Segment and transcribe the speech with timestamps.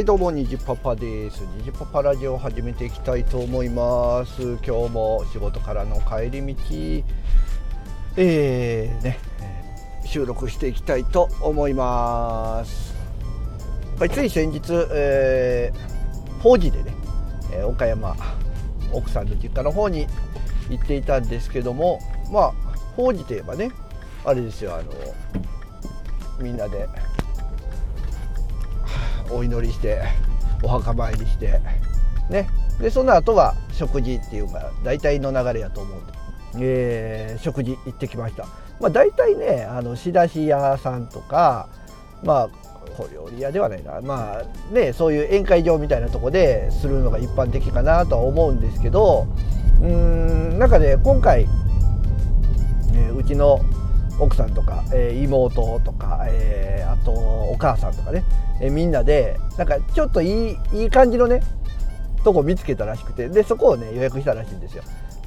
[0.00, 1.40] はいどうもにじパパです。
[1.40, 4.40] にじパパラジオを始めていきたいと思います。
[4.66, 7.04] 今日も仕事からの帰り道
[8.16, 9.18] えー、ね
[10.06, 12.94] 収録していきたいと思います。
[13.98, 16.94] はいつい先日、えー、法事でね、
[17.52, 18.16] え、岡山
[18.94, 20.06] 奥さんの実家の方に
[20.70, 21.98] 行っていたんですけども
[22.32, 22.52] まあ
[22.96, 23.70] 法事といえばね
[24.24, 24.94] あれですよあの
[26.40, 26.88] みんなで
[29.32, 30.02] お祈りして
[30.62, 31.60] お墓参りして
[32.28, 32.48] ね。
[32.80, 36.00] でその後は食事っていうのが大体の流れやと思う
[36.58, 38.46] えー、食事行ってきました。
[38.80, 41.68] まあ大体ねあの仕出し屋さんとか
[42.24, 42.50] まあ
[42.96, 44.00] 小料理屋ではないな。
[44.00, 49.26] まあねそういう宴会場みたいなとこでするのが一般的かなとは思うんですけど
[49.80, 51.46] うん中で、ね、今回、
[52.94, 53.60] え、うちの
[54.20, 58.22] 奥さんとか、えー、妹とか、えー、あとお母さんとかね、
[58.60, 61.42] えー、みんなでなんかちょっといいいい感じのね
[62.22, 63.28] とこ見つけたらしくて。
[63.28, 64.82] でそこをね予約したらしいんですよ。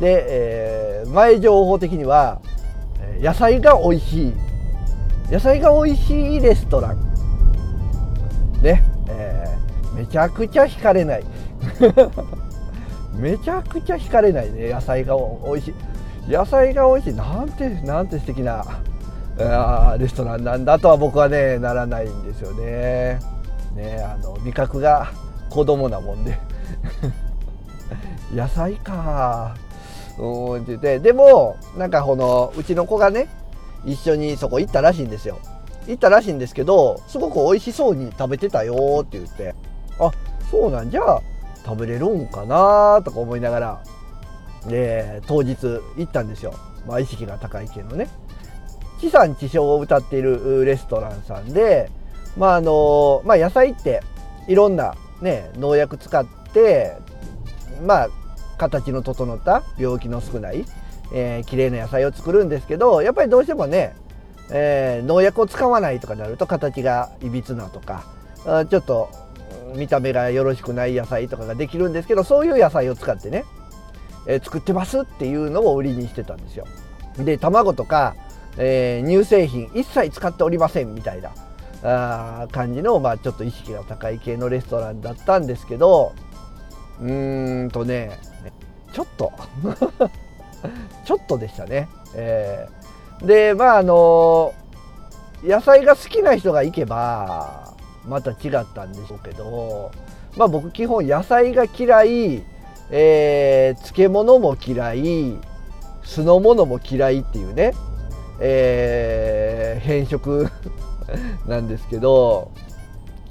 [0.00, 2.40] で、えー、前情報的には
[3.20, 4.32] 野菜が美味しい。
[5.30, 7.00] 野菜が美味しいレストラン。
[8.62, 11.24] ね、えー、めちゃくちゃ惹かれない。
[13.14, 15.74] めちゃくちゃ惹かれないね野菜が美味しい。
[16.28, 17.14] 野菜が美味しい。
[17.14, 18.64] なんてなんて素敵な
[19.38, 23.20] あレストランなんだとは僕はねならないんですよね。
[23.74, 25.12] ねあの味覚が
[25.50, 26.38] 子供なもんで。
[28.34, 29.54] 野菜か。
[30.18, 30.98] うんって言って。
[30.98, 33.28] でもなんかこのうちの子がね
[33.84, 35.38] 一緒にそこ行ったらしいんですよ。
[35.86, 39.54] 行ったらしいんですけどすごく美味しそうに食べてたよって言って。
[40.00, 40.10] あ
[40.50, 41.20] そうなんじゃ。
[41.64, 43.82] 食べれるんかなとか思いながら。
[44.68, 45.56] で当日
[45.96, 46.54] 行ったんですよ、
[46.86, 48.08] まあ、意識が高い系のね。
[49.00, 51.90] 地産地消を歌っているレストランさんで、
[52.36, 54.02] まああのまあ、野菜って
[54.48, 56.96] いろんな、ね、農薬使って
[57.84, 58.08] まあ
[58.56, 60.64] 形の整った病気の少ない、
[61.12, 63.94] えー、綺麗な野菜を作るんですけどやっぱりどうしてもね、
[64.50, 68.04] えー、農薬を使わないとかになると形がいびつなとか
[68.70, 69.10] ちょっと
[69.74, 73.44] 見た目がよろしくない野菜とかができるんですけどそういう野菜を使ってね
[74.26, 76.66] え、作ってますっていうのを売りにしてたんですよ。
[77.18, 78.14] で卵とか、
[78.58, 81.32] えー、乳製品一切使っておりませんみたいな
[81.82, 86.12] あ感じの、まあ、ちょっと意識が高い系のレストランだったんですけど
[87.00, 88.18] うーんとね
[88.92, 89.32] ちょっと
[91.04, 91.88] ちょっとでしたね。
[92.14, 94.54] えー、でまああの
[95.44, 97.74] 野菜が好きな人が行けば
[98.06, 99.90] また違ったんでしょうけど
[100.36, 102.42] まあ僕基本野菜が嫌い
[102.90, 105.36] えー、漬物も嫌い
[106.04, 107.74] 酢の物も嫌いっていうね、
[108.40, 110.48] えー、変色
[111.46, 112.52] なんですけど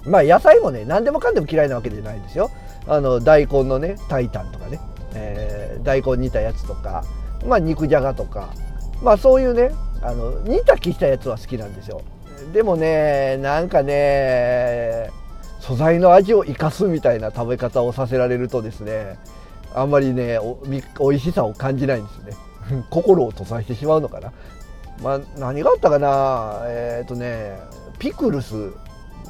[0.06, 2.52] まあ野菜もね何でもかんでも嫌いなわけじゃないんですよ。
[2.88, 4.80] あの大根のねタイタンとかね、
[5.16, 7.04] えー、大根煮たやつとか
[7.46, 8.50] まあ肉じゃがとか。
[9.02, 9.72] まあそういうね
[10.02, 12.02] あの煮炊きしたやつは好きなんですよ。
[12.54, 15.10] でもねなんかね
[15.60, 19.18] 素材の味を生かすみたいな食べ方をさせられるとですね
[19.76, 20.84] あんまりねお美
[21.16, 22.34] 味しさを感じないんですよね。
[22.90, 24.32] 心を閉ざしてしまうのかな。
[25.04, 26.62] まあ何があったかな。
[26.66, 27.60] えっ、ー、とね
[28.00, 28.72] ピクルス。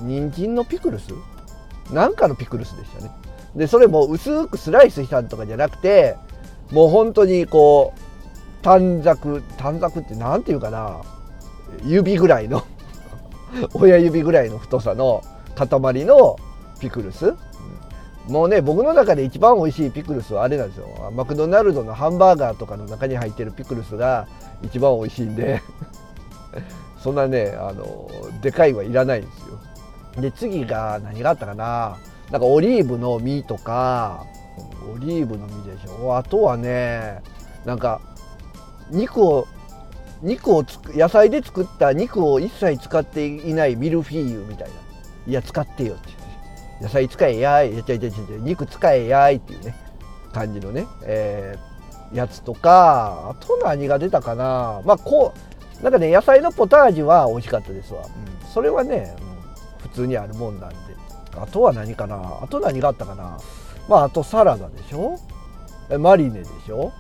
[0.02, 1.14] 人参のピクルス？
[1.92, 3.12] なんかのピクルスでしたね。
[3.56, 6.18] でそれも薄くスライスしたとかじゃなくて
[6.72, 8.00] もう本当にこう
[8.62, 11.02] 短冊短冊って何て言うかな。
[11.84, 12.64] 指ぐらいの
[13.74, 15.24] 親指ぐらいの太さの
[15.56, 16.36] 塊の
[16.80, 17.34] ピクルス。
[18.28, 21.12] もうね僕の中で一番美味しいピクルスはあれなんですよ。
[21.16, 24.28] マクドナルドのハンバーガーとかの中に入ってるピクルスが
[24.64, 25.62] 一番美味しいんで。
[27.02, 28.10] そんなねあの
[28.42, 29.60] でかいはいらないんですよ。
[30.22, 31.98] で次が何があったかな。
[32.32, 34.26] なんかオリーブの実とか
[34.92, 36.18] オリーブの実でしょ。
[36.18, 37.22] あとはね
[37.64, 38.02] なんか
[38.90, 39.48] 肉を
[40.24, 44.74] 肉をつく野菜で作った肉を一切使っていないミルフィーユみたいな。
[45.28, 46.25] いや使ってよって
[46.82, 49.76] 野菜使えやいやちゃいちゃいちゃい肉使えやいっていうね
[50.34, 54.82] 感じのね、えー、やつとかあと何が出たかな。
[54.86, 55.34] まあこ
[55.80, 59.16] うなんかね野菜のポタージュは美味しかったですわ、うん、それはね、
[59.82, 60.76] うん、普通にあるもんなんで。
[61.38, 62.40] あとは何かな。
[62.42, 63.38] あと何があったかな。
[63.90, 65.20] まああとサラダでしょ。
[66.00, 66.94] マリネでしょ。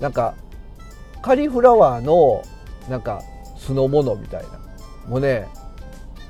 [0.00, 0.34] なんか
[1.20, 2.42] カリフラワーの
[2.88, 3.22] なんか
[3.58, 4.48] 酢の物みたいな。
[5.06, 5.48] もうね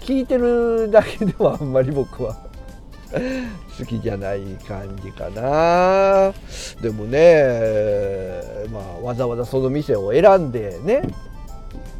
[0.00, 2.37] 聞いてるだけではあんまり僕は
[3.79, 6.32] 好きじゃない感じかな。
[6.81, 8.43] でもね、
[8.73, 11.03] まあ、わざわざその店を選んでね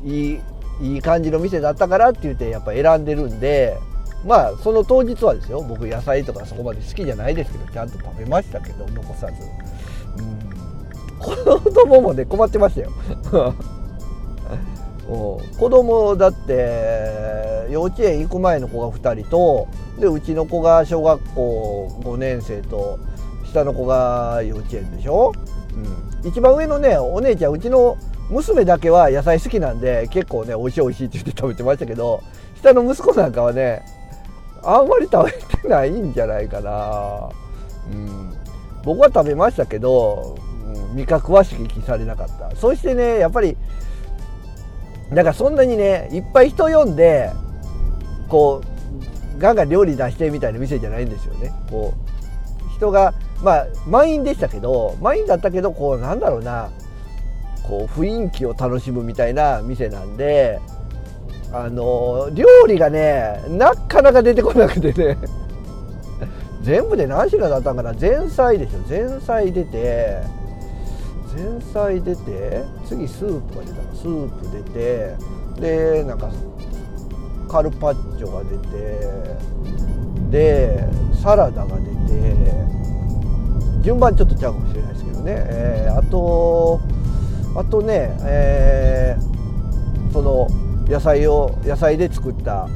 [0.05, 0.41] いい
[0.81, 3.77] いい感じの店だったからって言ってやっぱ選んでるんで
[4.25, 9.33] まあその当日はですよ僕野菜とかそこまで好きじゃないですけどちゃんと食べましたけど残さず、
[10.19, 13.55] うん、子供もね困ってましたよ。
[15.59, 19.69] 子供だって幼稚園行く前の子が2人と
[19.99, 22.99] でうちの子が小学校5年生と
[23.45, 25.33] 下の子が幼稚園でしょ、
[26.23, 27.97] うん、一番上のねお姉ちゃんうちの
[28.31, 32.23] 娘だけは野菜好きなんで結構ね美味しい美味しいって言って食べてましたけど
[32.57, 33.83] 下の息子なんかはね
[34.63, 37.29] あんまり食べてないんじゃないかな、
[37.91, 38.33] うん、
[38.85, 42.55] 僕は食べましたけど、うん、味覚は刺激されなかった。
[42.57, 43.57] そしてねやっぱり
[45.15, 47.31] だからそんなにねいっぱい人呼んで
[48.29, 48.63] こ
[49.37, 51.53] うガンガン料理出してみたいな店じゃないんですよね。
[51.71, 56.71] こう人がまあ満員でしたけど満員だったけどこうなんだろうな
[57.63, 60.61] こう雰囲気を楽しむみたいな店なんで
[61.53, 65.19] あの料理がねなかなか出てこなくてね。
[66.63, 67.93] 全部で何品だったんかな？
[67.93, 70.19] 前菜でしょ前菜出て
[71.35, 75.17] 前菜出て次スープが出たスープ出て
[75.61, 76.31] でなんか
[77.49, 78.73] カルパッチョが出て
[80.31, 80.85] で
[81.23, 81.93] サラダが出て
[83.83, 86.81] 順番ちょっとちゃうかもしれないですけどね、えー、あと
[87.57, 90.49] あとね、えー、その
[90.89, 92.69] 野菜を野菜で作ったあ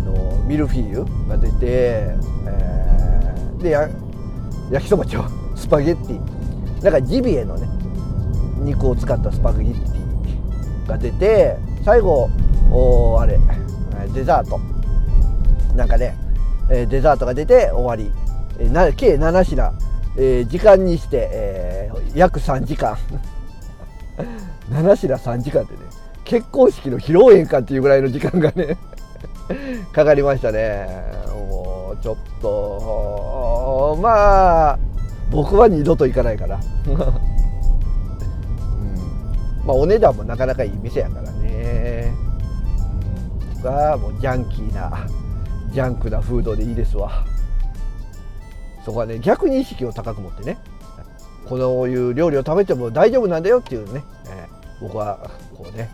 [0.00, 5.24] のミルフィーユが出て、えー、で焼きそばちゃう？
[5.56, 6.33] スパゲッティ。
[6.84, 7.66] なんかジビエのね
[8.58, 12.28] 肉を使ったスパゲッティが出て最後
[12.70, 13.38] おあれ
[14.12, 14.60] デザート。
[15.74, 16.14] なんかね
[16.68, 18.12] デザートが出て終わり。
[18.96, 19.72] 計7品、
[20.16, 22.96] えー、時間にして、えー、約3時間。
[24.70, 25.78] 7品3時間ってね
[26.24, 28.76] 結婚式の披露宴かっていうぐらいの時間がね
[29.92, 30.86] かかりましたね。
[31.28, 34.78] もうちょっとまあ
[35.30, 37.06] 僕は二度と行かないから、 うん、ま
[39.68, 42.12] あお値段もなかなかいい店やからね、
[43.56, 45.06] うん、がもうジャンキーな
[45.72, 47.24] ジャンクなフードでいいですわ。
[48.84, 50.58] そこはね逆に意識を高く持ってね。
[51.46, 55.90] こういう料理を食べても大丈夫なんだよっていうね、えー、僕はこうね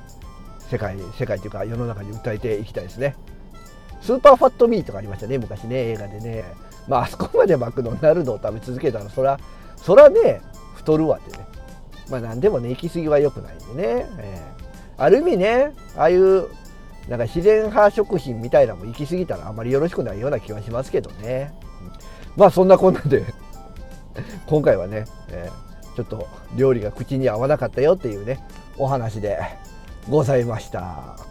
[0.70, 3.16] 世界世界というか世の中に訴えていきたいですね。
[4.00, 6.44] スーパーファットミーとかありましたね昔ね映画でね
[6.88, 9.38] まああそこまでマクドナルドを食べ続けたらそら
[9.76, 10.40] そらね
[10.74, 11.46] 太るわってね。
[12.10, 16.48] まあ何でもね行き過ぎは良くないんでね、えー、ある意味ねああいう
[17.08, 21.52] なんか自然派食品みたいなのも行き過ぎたらあんまりよろしくないような気はしますけどね、
[22.36, 23.24] まあそんなこんなで
[24.46, 28.44] 今回はね、えー、ちょっと料理が口に合わなかったよっていうね
[28.76, 29.38] お話で
[30.08, 31.29] ございました。